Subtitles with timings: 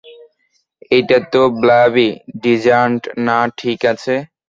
[0.91, 2.09] এইটা তো ব্লবি,
[2.43, 4.15] ডিজার্ট না, ঠিক আছে?